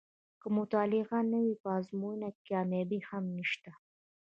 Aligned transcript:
که 0.41 0.47
مطالعه 0.57 1.19
نه 1.31 1.39
وي 1.45 1.55
په 1.61 1.69
ازموینو 1.77 2.29
کې 2.35 2.41
کامیابي 2.51 2.99
هم 3.09 3.23
نشته. 3.37 3.71